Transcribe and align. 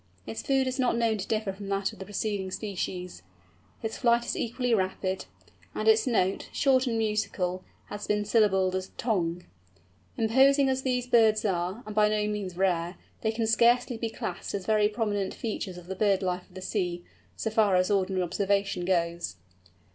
Its 0.25 0.41
food 0.41 0.65
is 0.65 0.79
not 0.79 0.97
known 0.97 1.15
to 1.19 1.27
differ 1.27 1.53
from 1.53 1.69
that 1.69 1.93
of 1.93 1.99
the 1.99 2.05
preceding 2.05 2.49
species; 2.49 3.21
its 3.83 3.97
flight 3.99 4.25
is 4.25 4.35
equally 4.35 4.73
rapid; 4.73 5.25
and 5.75 5.87
its 5.87 6.07
note, 6.07 6.49
short 6.51 6.87
and 6.87 6.97
musical, 6.97 7.63
has 7.85 8.07
been 8.07 8.25
syllabled 8.25 8.73
as 8.75 8.89
tong. 8.97 9.43
Imposing 10.17 10.69
as 10.69 10.81
these 10.81 11.05
birds 11.05 11.45
are, 11.45 11.83
and 11.85 11.93
by 11.93 12.09
no 12.09 12.25
means 12.27 12.57
rare, 12.57 12.97
they 13.21 13.31
can 13.31 13.45
scarcely 13.45 13.95
be 13.95 14.09
classed 14.09 14.55
as 14.55 14.65
very 14.65 14.89
prominent 14.89 15.35
features 15.35 15.77
of 15.77 15.85
the 15.85 15.93
bird 15.95 16.23
life 16.23 16.47
of 16.49 16.55
the 16.55 16.61
sea, 16.63 17.03
so 17.35 17.51
far 17.51 17.75
as 17.75 17.91
ordinary 17.91 18.23
observation 18.23 18.85
goes. 18.85 19.35